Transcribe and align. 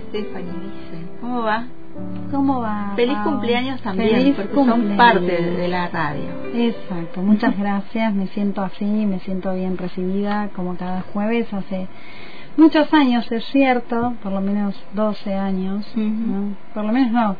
Stephanie 0.00 0.52
dice. 0.52 1.04
¿Cómo 1.20 1.42
va? 1.42 1.66
¿Cómo 2.30 2.60
va? 2.60 2.92
Feliz 2.96 3.18
cumpleaños 3.18 3.80
también, 3.82 4.34
porque 4.34 4.54
son 4.54 4.96
parte 4.96 5.42
de 5.42 5.68
la 5.68 5.88
radio. 5.88 6.30
Exacto, 6.54 7.20
muchas 7.22 7.58
gracias. 7.58 8.14
Me 8.14 8.26
siento 8.28 8.62
así, 8.62 8.84
me 8.84 9.20
siento 9.20 9.54
bien 9.54 9.76
recibida, 9.76 10.48
como 10.54 10.76
cada 10.76 11.02
jueves 11.12 11.52
hace 11.52 11.88
muchos 12.56 12.92
años, 12.92 13.30
es 13.30 13.44
cierto, 13.46 14.14
por 14.22 14.32
lo 14.32 14.40
menos 14.40 14.74
12 14.94 15.34
años, 15.34 15.86
por 16.74 16.84
lo 16.84 16.92
menos 16.92 17.12
no, 17.12 17.36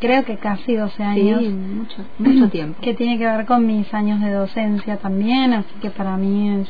creo 0.00 0.24
que 0.24 0.36
casi 0.36 0.74
12 0.74 1.02
años. 1.02 1.40
Sí, 1.40 1.48
mucho, 1.48 2.04
mucho 2.18 2.48
tiempo. 2.50 2.80
Que 2.80 2.94
tiene 2.94 3.18
que 3.18 3.26
ver 3.26 3.46
con 3.46 3.66
mis 3.66 3.92
años 3.92 4.20
de 4.20 4.32
docencia 4.32 4.96
también, 4.98 5.52
así 5.52 5.74
que 5.80 5.90
para 5.90 6.16
mí 6.16 6.60
es 6.60 6.68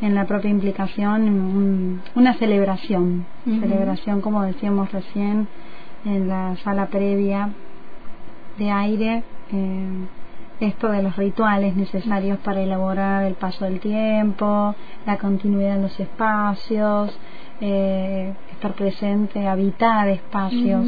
en 0.00 0.14
la 0.14 0.24
propia 0.24 0.50
implicación 0.50 2.00
una 2.14 2.34
celebración, 2.34 3.26
celebración 3.44 4.20
como 4.20 4.42
decíamos 4.42 4.90
recién 4.92 5.46
en 6.04 6.28
la 6.28 6.56
sala 6.64 6.86
previa 6.86 7.50
de 8.58 8.70
aire, 8.70 9.22
eh, 9.52 9.88
esto 10.60 10.88
de 10.88 11.02
los 11.02 11.16
rituales 11.16 11.76
necesarios 11.76 12.38
para 12.38 12.60
elaborar 12.60 13.24
el 13.24 13.34
paso 13.34 13.64
del 13.64 13.80
tiempo, 13.80 14.74
la 15.06 15.16
continuidad 15.18 15.76
en 15.76 15.82
los 15.82 15.98
espacios, 15.98 17.18
eh, 17.60 18.32
estar 18.52 18.74
presente, 18.74 19.46
habitar 19.46 20.08
espacios. 20.08 20.86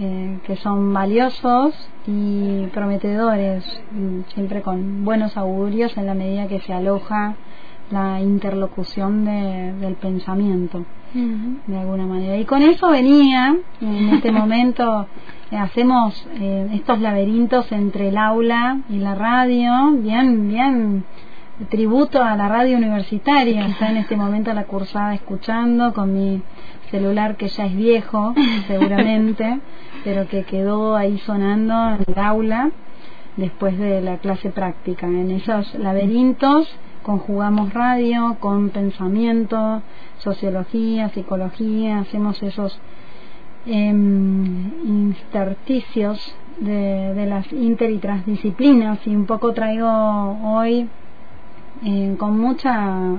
Eh, 0.00 0.38
que 0.46 0.54
son 0.54 0.94
valiosos 0.94 1.74
y 2.06 2.66
prometedores, 2.66 3.64
siempre 4.32 4.62
con 4.62 5.04
buenos 5.04 5.36
augurios 5.36 5.96
en 5.96 6.06
la 6.06 6.14
medida 6.14 6.46
que 6.46 6.60
se 6.60 6.72
aloja 6.72 7.34
la 7.90 8.20
interlocución 8.20 9.24
de, 9.24 9.72
del 9.80 9.94
pensamiento 9.94 10.84
de 11.14 11.78
alguna 11.78 12.06
manera. 12.06 12.36
Y 12.36 12.44
con 12.44 12.62
eso 12.62 12.90
venía 12.90 13.56
en 13.80 14.08
este 14.10 14.30
momento 14.40 15.06
eh, 15.50 15.56
hacemos 15.56 16.26
eh, 16.34 16.68
estos 16.74 17.00
laberintos 17.00 17.72
entre 17.72 18.08
el 18.08 18.18
aula 18.18 18.80
y 18.90 18.98
la 18.98 19.14
radio. 19.14 19.92
Bien 19.92 20.48
bien 20.48 21.04
tributo 21.70 22.22
a 22.22 22.36
la 22.36 22.48
radio 22.48 22.76
universitaria. 22.76 23.66
Está 23.66 23.90
en 23.90 23.96
este 23.96 24.16
momento 24.16 24.52
la 24.52 24.64
cursada 24.64 25.14
escuchando 25.14 25.92
con 25.94 26.12
mi 26.12 26.42
celular 26.90 27.36
que 27.36 27.48
ya 27.48 27.66
es 27.66 27.76
viejo 27.76 28.34
seguramente 28.66 29.60
pero 30.04 30.28
que 30.28 30.44
quedó 30.44 30.96
ahí 30.96 31.18
sonando 31.18 31.74
en 31.90 32.04
el 32.06 32.18
aula 32.18 32.70
después 33.36 33.78
de 33.78 34.00
la 34.00 34.18
clase 34.18 34.50
práctica. 34.50 35.06
En 35.06 35.30
esos 35.30 35.74
laberintos 35.74 36.68
conjugamos 37.08 37.72
radio 37.72 38.36
con 38.38 38.68
pensamiento, 38.68 39.80
sociología, 40.18 41.08
psicología, 41.08 42.00
hacemos 42.00 42.42
esos 42.42 42.78
em, 43.64 44.70
intersticios 44.84 46.18
de, 46.60 47.24
las 47.26 47.50
inter 47.50 47.92
y 47.92 47.96
transdisciplinas 47.96 48.98
y 49.06 49.16
un 49.16 49.24
poco 49.24 49.54
traigo 49.54 49.88
hoy 49.88 50.86
eh, 51.82 52.14
con 52.18 52.38
mucha 52.38 52.72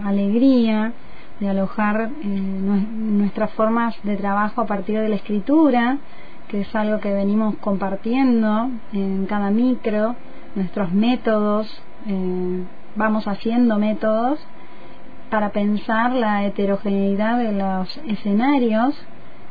alegría 0.07 0.93
de 1.39 1.49
alojar 1.49 2.11
eh, 2.21 2.27
nuestras 2.27 3.51
formas 3.53 3.95
de 4.03 4.17
trabajo 4.17 4.61
a 4.61 4.67
partir 4.67 4.99
de 4.99 5.09
la 5.09 5.15
escritura, 5.15 5.97
que 6.47 6.61
es 6.61 6.75
algo 6.75 6.99
que 6.99 7.11
venimos 7.11 7.55
compartiendo 7.55 8.69
en 8.93 9.25
cada 9.25 9.49
micro, 9.49 10.15
nuestros 10.53 10.93
métodos, 10.93 11.81
eh, 12.05 12.63
vamos 12.95 13.27
haciendo 13.27 13.77
métodos 13.77 14.39
para 15.29 15.49
pensar 15.49 16.11
la 16.11 16.45
heterogeneidad 16.45 17.37
de 17.37 17.51
los 17.51 17.97
escenarios 18.07 18.95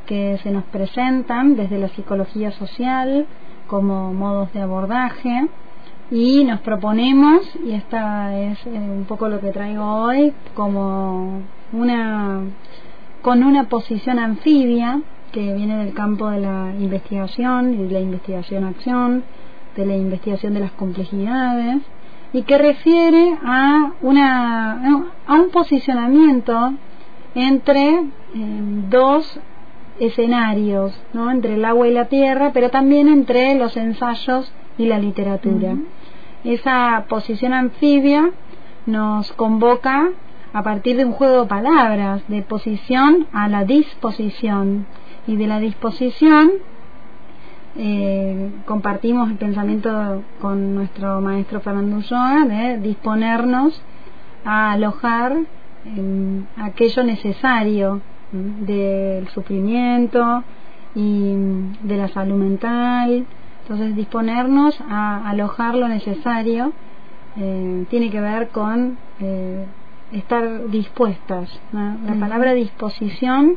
que 0.07 0.39
se 0.43 0.51
nos 0.51 0.65
presentan 0.65 1.55
desde 1.57 1.79
la 1.79 1.89
psicología 1.89 2.51
social 2.53 3.27
como 3.67 4.13
modos 4.13 4.53
de 4.53 4.63
abordaje. 4.63 5.49
Y 6.11 6.43
nos 6.45 6.61
proponemos, 6.61 7.43
y 7.67 7.73
esta 7.73 8.35
es 8.35 8.59
eh, 8.67 8.71
un 8.71 9.05
poco 9.05 9.29
lo 9.29 9.41
que 9.41 9.51
traigo 9.51 9.85
hoy, 9.85 10.33
como 10.55 11.43
una 11.73 12.41
con 13.21 13.43
una 13.43 13.65
posición 13.65 14.19
anfibia 14.19 15.03
que 15.33 15.53
viene 15.53 15.85
del 15.85 15.93
campo 15.93 16.31
de 16.31 16.41
la 16.41 16.73
investigación 16.79 17.75
y 17.75 17.77
de 17.89 17.91
la 17.91 18.01
investigación-acción, 18.01 19.23
de 19.77 19.87
la 19.87 19.97
investigación 19.97 20.55
de 20.55 20.61
las 20.61 20.73
complejidades, 20.73 21.83
y 22.33 22.43
que 22.43 22.59
refiere 22.59 23.39
a, 23.43 23.93
una, 24.03 25.05
a 25.27 25.35
un 25.35 25.51
posicionamiento 25.51 26.75
entre 27.35 27.89
eh, 27.89 28.05
dos 28.91 29.41
escenarios, 29.99 30.99
¿no? 31.13 31.31
entre 31.31 31.55
el 31.55 31.65
agua 31.65 31.89
y 31.89 31.93
la 31.93 32.07
tierra, 32.07 32.51
pero 32.53 32.71
también 32.71 33.09
entre 33.09 33.55
los 33.55 33.77
ensayos 33.77 34.53
y 34.77 34.87
la 34.87 34.99
literatura. 34.99 35.77
Esa 36.45 37.07
posición 37.09 37.53
anfibia 37.53 38.31
nos 38.87 39.33
convoca 39.33 40.11
a 40.53 40.63
partir 40.63 40.97
de 40.97 41.05
un 41.05 41.13
juego 41.13 41.43
de 41.43 41.49
palabras, 41.49 42.23
de 42.29 42.43
posición 42.43 43.27
a 43.33 43.49
la 43.49 43.65
disposición, 43.65 44.87
y 45.29 45.37
de 45.37 45.47
la 45.47 45.61
disposición 45.61 46.51
eh, 47.81 48.51
compartimos 48.67 49.31
el 49.31 49.37
pensamiento 49.37 50.25
con 50.41 50.75
nuestro 50.75 51.21
maestro 51.21 51.61
Fernando 51.61 51.99
Ulloa 51.99 52.45
de 52.45 52.79
disponernos 52.79 53.81
a 54.45 54.73
alojar 54.73 55.37
aquello 56.57 57.05
necesario 57.05 58.01
del 58.33 59.29
sufrimiento 59.29 60.43
y 60.97 61.35
de 61.83 61.97
la 61.97 62.09
salud 62.09 62.37
mental. 62.37 63.27
Entonces, 63.63 63.95
disponernos 63.95 64.77
a 64.89 65.29
alojar 65.29 65.77
lo 65.77 65.87
necesario 65.89 66.73
eh, 67.37 67.85
tiene 67.91 68.11
que 68.11 68.21
ver 68.21 68.49
con 68.49 68.99
eh, 69.21 69.65
estar 70.11 70.69
dispuestas. 70.69 71.49
La 71.73 72.15
palabra 72.19 72.55
disposición 72.55 73.57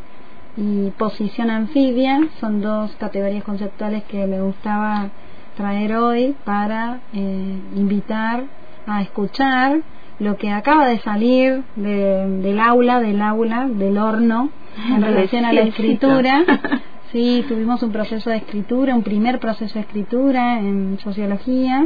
y 0.58 0.90
posición 0.92 1.50
anfibia 1.50 2.28
son 2.40 2.62
dos 2.62 2.92
categorías 3.00 3.44
conceptuales 3.44 4.04
que 4.04 4.26
me 4.28 4.42
gustaba 4.42 5.10
traer 5.56 5.96
hoy 5.96 6.36
para 6.44 7.00
eh, 7.14 7.60
invitar 7.76 8.44
a 8.88 9.02
escuchar 9.02 9.82
lo 10.20 10.38
que 10.38 10.52
acaba 10.52 10.88
de 10.88 11.00
salir 11.00 11.64
del 11.76 12.60
aula, 12.60 13.00
del 13.00 13.22
aula, 13.22 13.68
del 13.68 13.98
horno 13.98 14.50
en 14.90 15.02
relación 15.02 15.46
a 15.46 15.54
la 15.54 15.62
escritura. 15.62 16.44
Sí, 17.12 17.44
tuvimos 17.46 17.84
un 17.84 17.92
proceso 17.92 18.30
de 18.30 18.38
escritura, 18.38 18.96
un 18.96 19.04
primer 19.04 19.40
proceso 19.40 19.74
de 19.74 19.82
escritura 19.82 20.60
en 20.60 20.98
sociología 21.00 21.86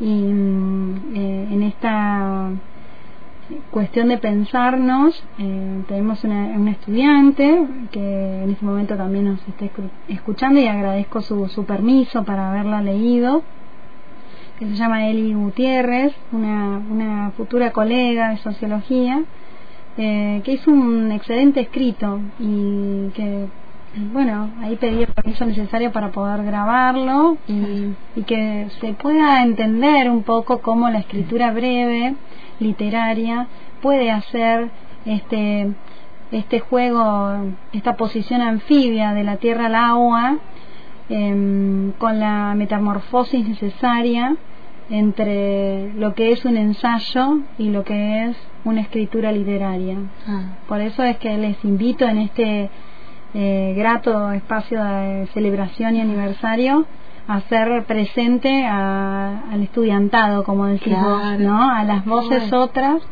y 0.00 0.06
mm, 0.06 1.14
eh, 1.14 1.48
en 1.50 1.62
esta 1.62 2.52
cuestión 3.70 4.08
de 4.08 4.18
pensarnos, 4.18 5.22
eh, 5.38 5.82
tenemos 5.88 6.24
una, 6.24 6.70
estudiante 6.70 7.66
que 7.92 8.42
en 8.42 8.50
este 8.50 8.64
momento 8.64 8.96
también 8.96 9.26
nos 9.26 9.48
está 9.48 9.66
escuchando 10.08 10.60
y 10.60 10.66
agradezco 10.66 11.20
su, 11.20 11.48
su 11.48 11.64
permiso 11.64 12.24
para 12.24 12.50
haberla 12.50 12.82
leído, 12.82 13.42
que 14.58 14.66
se 14.66 14.74
llama 14.74 15.08
Eli 15.08 15.34
Gutiérrez, 15.34 16.14
una, 16.32 16.78
una 16.90 17.30
futura 17.36 17.70
colega 17.72 18.30
de 18.30 18.38
sociología, 18.38 19.22
eh, 19.98 20.40
que 20.44 20.52
hizo 20.52 20.70
un 20.70 21.12
excelente 21.12 21.60
escrito 21.60 22.20
y 22.38 23.08
que, 23.14 23.46
bueno, 24.12 24.50
ahí 24.60 24.76
pedí 24.76 25.02
el 25.02 25.12
permiso 25.12 25.46
necesario 25.46 25.92
para 25.92 26.10
poder 26.10 26.44
grabarlo 26.44 27.38
y, 27.48 27.94
y 28.16 28.22
que 28.26 28.68
se 28.80 28.92
pueda 28.94 29.42
entender 29.42 30.10
un 30.10 30.22
poco 30.22 30.58
cómo 30.58 30.90
la 30.90 30.98
escritura 30.98 31.52
breve, 31.52 32.14
literaria 32.60 33.48
puede 33.80 34.10
hacer 34.10 34.70
este 35.04 35.74
este 36.32 36.60
juego, 36.60 37.54
esta 37.72 37.96
posición 37.96 38.42
anfibia 38.42 39.12
de 39.12 39.24
la 39.24 39.36
tierra 39.36 39.66
al 39.66 39.74
agua, 39.74 40.38
em, 41.08 41.92
con 41.92 42.18
la 42.18 42.54
metamorfosis 42.56 43.48
necesaria 43.48 44.36
entre 44.90 45.92
lo 45.94 46.14
que 46.14 46.32
es 46.32 46.44
un 46.44 46.56
ensayo 46.56 47.38
y 47.58 47.70
lo 47.70 47.84
que 47.84 48.24
es 48.24 48.36
una 48.64 48.80
escritura 48.80 49.32
literaria. 49.32 49.98
Ah. 50.26 50.42
Por 50.68 50.80
eso 50.80 51.02
es 51.02 51.16
que 51.18 51.36
les 51.38 51.62
invito 51.64 52.06
en 52.06 52.18
este 52.18 52.70
eh, 53.34 53.74
grato 53.76 54.32
espacio 54.32 54.82
de 54.82 55.26
celebración 55.34 55.96
y 55.96 56.00
aniversario 56.00 56.86
hacer 57.28 57.84
presente 57.86 58.66
al 58.66 59.62
estudiantado, 59.62 60.44
como 60.44 60.66
decimos, 60.66 61.38
¿no? 61.38 61.70
A 61.70 61.84
las 61.84 62.04
voces 62.04 62.52
otras, 62.52 63.02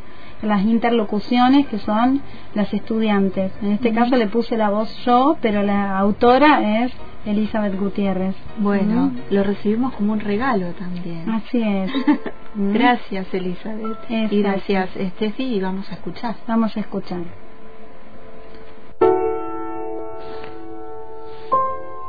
las 0.42 0.62
interlocuciones 0.62 1.66
que 1.66 1.78
son 1.78 2.22
las 2.54 2.72
estudiantes. 2.72 3.52
En 3.62 3.72
este 3.72 3.92
caso 3.92 4.16
le 4.16 4.26
puse 4.26 4.56
la 4.56 4.70
voz 4.70 4.94
yo, 5.04 5.36
pero 5.40 5.62
la 5.62 5.98
autora 5.98 6.84
es 6.84 6.92
Elizabeth 7.26 7.78
Gutiérrez. 7.78 8.36
Bueno, 8.58 9.12
lo 9.30 9.42
recibimos 9.42 9.94
como 9.94 10.12
un 10.12 10.20
regalo 10.20 10.68
también. 10.78 11.28
Así 11.30 11.62
es. 11.62 11.90
gracias 12.54 13.26
Elizabeth. 13.32 13.98
Y 14.08 14.42
gracias 14.42 14.90
Steffi 14.90 15.44
y 15.44 15.60
vamos 15.60 15.90
a 15.90 15.94
escuchar. 15.94 16.36
Vamos 16.46 16.76
a 16.76 16.80
escuchar. 16.80 17.22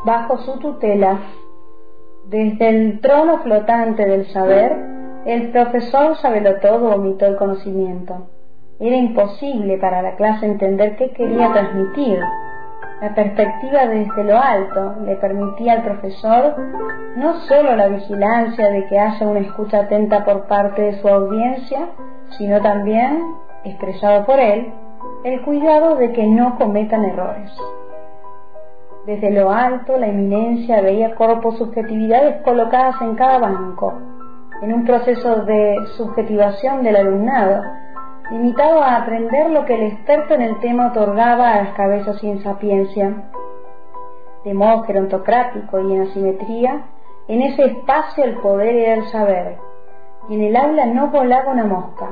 bajo 0.05 0.37
su 0.37 0.57
tutela. 0.59 1.19
Desde 2.29 2.69
el 2.69 3.01
trono 3.01 3.37
flotante 3.43 4.03
del 4.05 4.25
saber, 4.27 4.75
el 5.25 5.51
profesor 5.51 6.15
todo 6.59 6.79
vomitó 6.79 7.27
el 7.27 7.35
conocimiento. 7.35 8.29
Era 8.79 8.95
imposible 8.95 9.77
para 9.77 10.01
la 10.01 10.15
clase 10.15 10.47
entender 10.47 10.95
qué 10.95 11.11
quería 11.11 11.53
transmitir. 11.53 12.19
La 12.99 13.13
perspectiva 13.13 13.85
desde 13.85 14.23
lo 14.23 14.39
alto 14.39 14.95
le 15.05 15.15
permitía 15.17 15.73
al 15.73 15.83
profesor 15.83 16.55
no 17.15 17.35
sólo 17.41 17.75
la 17.75 17.89
vigilancia 17.89 18.71
de 18.71 18.87
que 18.87 18.97
haya 18.97 19.27
una 19.27 19.41
escucha 19.41 19.81
atenta 19.81 20.25
por 20.25 20.47
parte 20.47 20.81
de 20.81 20.93
su 21.01 21.07
audiencia, 21.07 21.89
sino 22.37 22.59
también, 22.61 23.21
expresado 23.63 24.25
por 24.25 24.39
él, 24.39 24.73
el 25.23 25.41
cuidado 25.43 25.95
de 25.95 26.11
que 26.11 26.25
no 26.25 26.57
cometan 26.57 27.05
errores. 27.05 27.51
Desde 29.05 29.29
lo 29.29 29.51
alto, 29.51 29.97
la 29.97 30.07
eminencia 30.07 30.81
veía 30.81 31.13
cuerpos 31.13 31.59
subjetividades 31.59 32.41
colocadas 32.41 32.99
en 33.01 33.13
cada 33.15 33.37
banco, 33.37 33.93
en 34.63 34.73
un 34.73 34.83
proceso 34.83 35.43
de 35.43 35.75
subjetivación 35.95 36.81
del 36.81 36.95
alumnado, 36.95 37.61
limitado 38.31 38.81
a 38.81 38.95
aprender 38.95 39.51
lo 39.51 39.63
que 39.65 39.75
el 39.75 39.83
experto 39.83 40.33
en 40.33 40.41
el 40.41 40.59
tema 40.59 40.87
otorgaba 40.87 41.53
a 41.53 41.63
las 41.63 41.73
cabezas 41.75 42.17
sin 42.19 42.41
sapiencia. 42.41 43.29
De 44.43 44.55
modo 44.55 44.83
gerontocrático 44.85 45.79
y 45.81 45.93
en 45.93 46.01
asimetría, 46.01 46.85
en 47.27 47.43
ese 47.43 47.63
espacio 47.63 48.23
el 48.23 48.37
poder 48.37 48.75
era 48.75 48.93
el 48.95 49.05
saber, 49.09 49.57
y 50.29 50.35
en 50.35 50.41
el 50.45 50.55
aula 50.55 50.87
no 50.87 51.09
volaba 51.09 51.51
una 51.51 51.65
mosca. 51.65 52.09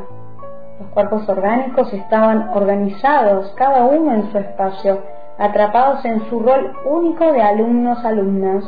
Los 0.79 0.89
cuerpos 0.89 1.27
orgánicos 1.27 1.91
estaban 1.91 2.49
organizados, 2.49 3.51
cada 3.55 3.83
uno 3.83 4.13
en 4.13 4.31
su 4.31 4.37
espacio, 4.37 5.01
atrapados 5.37 6.03
en 6.05 6.29
su 6.29 6.39
rol 6.39 6.73
único 6.85 7.31
de 7.31 7.41
alumnos-alumnas. 7.41 8.63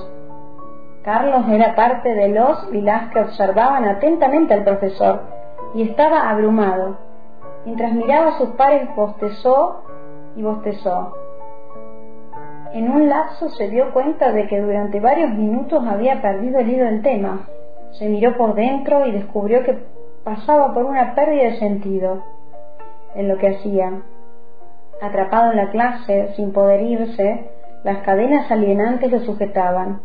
Carlos 1.03 1.45
era 1.49 1.75
parte 1.75 2.13
de 2.13 2.29
los 2.29 2.73
y 2.73 2.81
las 2.81 3.11
que 3.11 3.19
observaban 3.19 3.85
atentamente 3.85 4.53
al 4.53 4.63
profesor 4.63 5.21
y 5.75 5.83
estaba 5.83 6.29
abrumado. 6.29 6.97
Mientras 7.65 7.93
miraba 7.93 8.29
a 8.29 8.37
sus 8.37 8.49
pares 8.51 8.89
bostezó 8.95 9.83
y 10.35 10.41
bostezó. 10.41 11.15
En 12.73 12.91
un 12.91 13.07
lapso 13.07 13.49
se 13.49 13.69
dio 13.69 13.93
cuenta 13.93 14.31
de 14.31 14.47
que 14.47 14.59
durante 14.59 14.99
varios 14.99 15.29
minutos 15.31 15.85
había 15.87 16.21
perdido 16.21 16.59
el 16.59 16.69
hilo 16.69 16.85
del 16.85 17.01
tema. 17.01 17.47
Se 17.91 18.09
miró 18.09 18.35
por 18.35 18.55
dentro 18.55 19.05
y 19.05 19.11
descubrió 19.11 19.63
que 19.63 19.77
pasaba 20.23 20.73
por 20.73 20.85
una 20.85 21.15
pérdida 21.15 21.43
de 21.43 21.59
sentido 21.59 22.23
en 23.15 23.27
lo 23.29 23.37
que 23.37 23.49
hacía. 23.49 24.01
Atrapado 25.01 25.51
en 25.51 25.57
la 25.57 25.69
clase, 25.69 26.33
sin 26.35 26.53
poder 26.53 26.81
irse, 26.81 27.49
las 27.83 27.99
cadenas 28.03 28.49
alienantes 28.51 29.11
lo 29.11 29.19
sujetaban. 29.19 30.01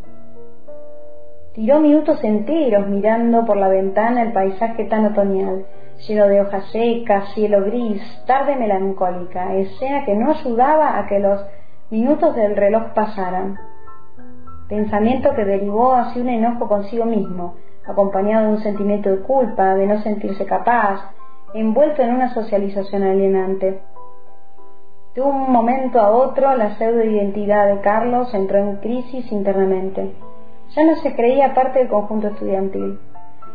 Tiró 1.55 1.81
minutos 1.81 2.23
enteros 2.23 2.87
mirando 2.87 3.45
por 3.45 3.57
la 3.57 3.69
ventana 3.69 4.23
el 4.23 4.33
paisaje 4.33 4.85
tan 4.85 5.07
otoñal 5.07 5.65
lleno 6.07 6.27
de 6.29 6.41
hojas 6.41 6.65
secas, 6.71 7.33
cielo 7.35 7.65
gris, 7.65 8.03
tarde 8.27 8.57
melancólica, 8.57 9.55
escena 9.55 10.05
que 10.05 10.15
no 10.15 10.31
ayudaba 10.31 10.99
a 10.99 11.07
que 11.07 11.19
los 11.19 11.45
minutos 11.91 12.35
del 12.35 12.57
reloj 12.57 12.93
pasaran. 12.95 13.59
Pensamiento 14.69 15.35
que 15.35 15.45
derivó 15.45 15.95
hacia 15.95 16.23
un 16.23 16.29
enojo 16.29 16.69
consigo 16.69 17.05
mismo, 17.05 17.57
acompañado 17.87 18.47
de 18.47 18.53
un 18.53 18.63
sentimiento 18.63 19.11
de 19.11 19.21
culpa, 19.21 19.75
de 19.75 19.87
no 19.87 20.01
sentirse 20.01 20.47
capaz, 20.47 21.01
envuelto 21.55 22.03
en 22.03 22.15
una 22.15 22.33
socialización 22.33 23.03
alienante. 23.03 23.83
De 25.21 25.27
un 25.27 25.53
momento 25.53 26.01
a 26.01 26.09
otro, 26.13 26.57
la 26.57 26.79
pseudo-identidad 26.79 27.67
de 27.67 27.83
Carlos 27.83 28.33
entró 28.33 28.57
en 28.57 28.77
crisis 28.77 29.31
internamente. 29.31 30.15
Ya 30.75 30.85
no 30.87 30.97
se 30.97 31.15
creía 31.15 31.53
parte 31.53 31.81
del 31.81 31.89
conjunto 31.89 32.29
estudiantil. 32.29 32.99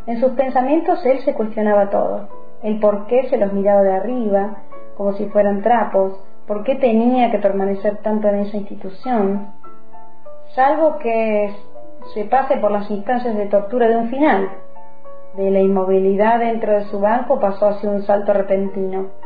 En 0.06 0.20
sus 0.20 0.34
pensamientos 0.34 1.04
él 1.08 1.22
se 1.22 1.34
cuestionaba 1.34 1.90
todo, 1.90 2.30
el 2.62 2.80
por 2.80 3.08
qué 3.08 3.28
se 3.32 3.38
los 3.38 3.52
miraba 3.52 3.82
de 3.82 3.94
arriba, 3.94 4.58
como 4.96 5.14
si 5.14 5.26
fueran 5.30 5.64
trapos, 5.64 6.20
por 6.46 6.64
qué 6.64 6.76
tenía 6.76 7.32
que 7.32 7.40
permanecer 7.40 7.98
tanto 8.04 8.28
en 8.28 8.42
esa 8.42 8.58
institución, 8.58 9.48
salvo 10.54 11.00
que 11.00 11.52
se 12.14 12.26
pase 12.26 12.58
por 12.58 12.70
las 12.70 12.92
instancias 12.92 13.36
de 13.36 13.48
tortura 13.48 13.88
de 13.88 13.98
un 13.98 14.10
final. 14.12 14.52
De 15.36 15.50
la 15.50 15.62
inmovilidad 15.62 16.38
dentro 16.38 16.74
de 16.74 16.84
su 16.84 17.00
banco 17.00 17.40
pasó 17.40 17.70
hacia 17.70 17.90
un 17.90 18.04
salto 18.04 18.34
repentino. 18.34 19.25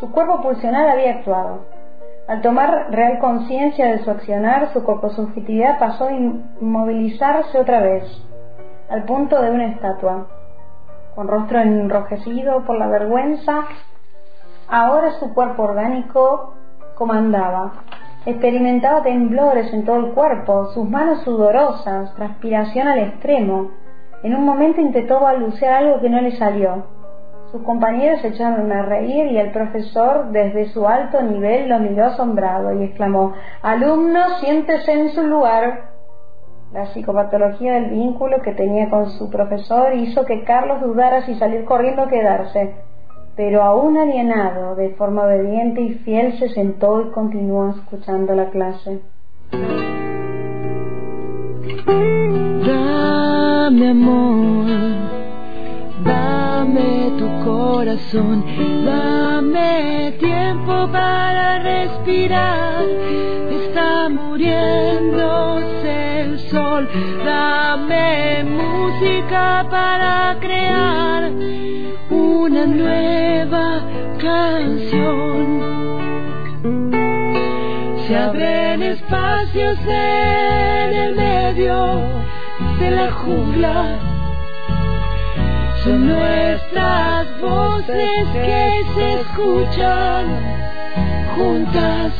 Su 0.00 0.10
cuerpo 0.10 0.40
pulsional 0.40 0.88
había 0.88 1.16
actuado. 1.16 1.66
Al 2.26 2.40
tomar 2.40 2.86
real 2.90 3.18
conciencia 3.18 3.88
de 3.88 3.98
su 3.98 4.10
accionar, 4.10 4.72
su 4.72 4.80
subjetividad 4.80 5.78
pasó 5.78 6.06
a 6.06 6.12
inmovilizarse 6.12 7.58
otra 7.58 7.82
vez, 7.82 8.04
al 8.88 9.04
punto 9.04 9.42
de 9.42 9.50
una 9.50 9.66
estatua. 9.66 10.26
Con 11.14 11.28
rostro 11.28 11.60
enrojecido 11.60 12.64
por 12.64 12.78
la 12.78 12.86
vergüenza, 12.86 13.66
ahora 14.68 15.10
su 15.18 15.34
cuerpo 15.34 15.64
orgánico 15.64 16.54
comandaba. 16.94 17.72
Experimentaba 18.24 19.02
temblores 19.02 19.70
en 19.74 19.84
todo 19.84 19.96
el 19.96 20.12
cuerpo, 20.12 20.68
sus 20.72 20.88
manos 20.88 21.20
sudorosas, 21.24 22.14
transpiración 22.14 22.88
al 22.88 23.00
extremo. 23.00 23.72
En 24.22 24.34
un 24.34 24.46
momento 24.46 24.80
intentó 24.80 25.20
balbucear 25.20 25.74
algo 25.74 26.00
que 26.00 26.08
no 26.08 26.22
le 26.22 26.38
salió. 26.38 26.99
Sus 27.50 27.62
compañeros 27.62 28.20
se 28.20 28.28
echaron 28.28 28.70
a 28.70 28.82
reír 28.82 29.26
y 29.26 29.38
el 29.38 29.50
profesor, 29.50 30.30
desde 30.30 30.66
su 30.66 30.86
alto 30.86 31.20
nivel, 31.20 31.68
lo 31.68 31.80
miró 31.80 32.06
asombrado 32.06 32.72
y 32.80 32.84
exclamó: 32.84 33.32
Alumno, 33.62 34.20
siéntese 34.40 34.92
en 34.92 35.08
su 35.10 35.26
lugar. 35.26 35.90
La 36.72 36.86
psicopatología 36.86 37.74
del 37.74 37.90
vínculo 37.90 38.40
que 38.42 38.52
tenía 38.52 38.88
con 38.88 39.10
su 39.10 39.28
profesor 39.28 39.94
hizo 39.94 40.24
que 40.24 40.44
Carlos 40.44 40.80
dudara 40.80 41.26
si 41.26 41.34
salir 41.34 41.64
corriendo 41.64 42.04
o 42.04 42.08
quedarse, 42.08 42.76
pero 43.34 43.64
aún 43.64 43.98
alienado, 43.98 44.76
de 44.76 44.90
forma 44.90 45.24
obediente 45.24 45.80
y 45.80 45.94
fiel, 45.94 46.38
se 46.38 46.50
sentó 46.50 47.00
y 47.00 47.10
continuó 47.10 47.70
escuchando 47.70 48.36
la 48.36 48.50
clase. 48.50 49.00
Dame 52.64 53.90
amor, 53.90 55.19
dame 56.60 57.12
tu 57.16 57.26
corazón, 57.42 58.44
dame 58.84 60.12
tiempo 60.18 60.86
para 60.92 61.58
respirar, 61.60 62.84
está 63.50 64.10
muriéndose 64.10 65.70
sol, 66.50 66.86
dame 67.24 68.44
música 68.44 69.66
para 69.70 70.36
crear 70.38 71.32
una 72.10 72.66
nueva 72.66 73.80
canción. 74.18 75.60
Se 78.06 78.16
abren 78.16 78.82
espacios 78.82 79.78
en 79.86 80.94
el 81.04 81.16
medio 81.16 82.02
de 82.80 82.90
la 82.90 83.10
jungla. 83.12 84.09
Nuestras 85.98 87.40
voces 87.40 88.28
que 88.32 88.82
se 88.94 89.20
escuchan 89.20 90.26
juntas. 91.36 92.12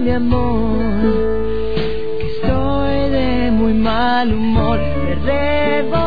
mi 0.00 0.10
amor, 0.10 0.78
que 2.18 2.26
estoy 2.36 3.10
de 3.10 3.50
muy 3.52 3.72
mal 3.72 4.34
humor, 4.34 4.78
me 4.78 5.14
revolqué 5.14 6.03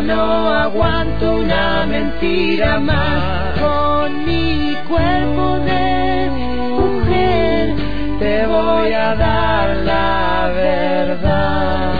no 0.00 0.50
aguanto 0.52 1.36
una 1.36 1.86
mentira 1.86 2.78
más 2.80 3.58
con 3.58 4.24
mi 4.26 4.76
cuerpo 4.88 5.58
de 5.60 6.30
mujer, 6.30 7.74
te 8.18 8.46
voy 8.46 8.92
a 8.92 9.14
dar 9.14 9.76
la 9.76 10.50
verdad. 10.54 11.94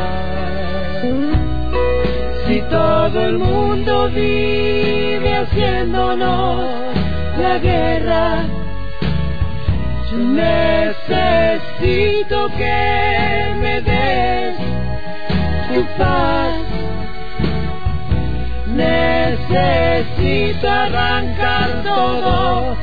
Si 2.47 2.61
todo 2.63 3.27
el 3.27 3.39
mundo 3.39 4.09
vive 4.11 5.35
haciéndonos 5.35 6.65
la 7.41 7.59
guerra, 7.59 8.45
yo 10.11 10.19
necesito 10.19 11.39
que 12.57 13.55
me 13.61 13.81
des 13.81 14.57
tu 15.73 15.85
paz 15.99 16.66
necesito 19.49 20.69
arrancar 20.69 21.83
todo 21.83 22.77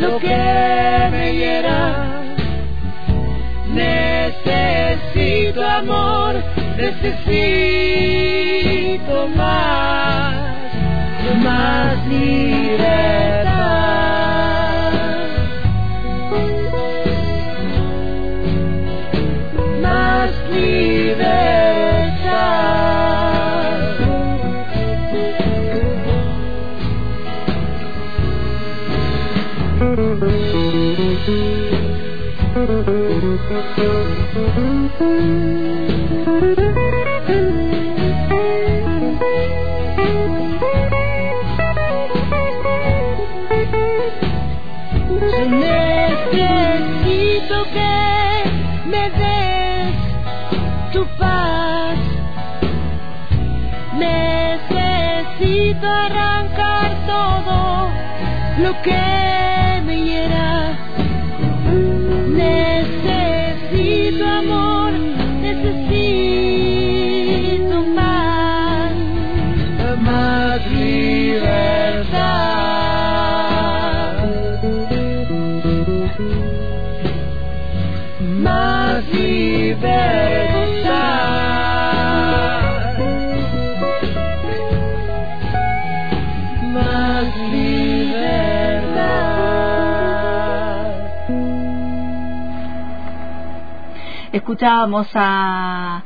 lo 0.00 0.18
que 0.18 1.08
me 1.10 1.34
hiera. 1.34 2.04
Necesito 3.72 5.64
amor, 5.66 6.34
necesito 6.76 7.28
más, 9.36 10.34
más 11.42 12.06
libertad. 12.06 13.47
Necesito 53.98 55.86
arrancar 55.88 56.90
todo 57.06 57.90
lo 58.58 58.82
que 58.82 59.27
Escuchábamos 94.48 95.08
a 95.12 96.02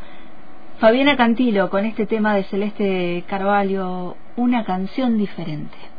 Fabiana 0.80 1.16
Cantilo 1.16 1.70
con 1.70 1.84
este 1.86 2.06
tema 2.06 2.34
de 2.34 2.42
Celeste 2.42 3.22
Carvalho, 3.28 4.16
una 4.34 4.64
canción 4.64 5.16
diferente. 5.16 5.91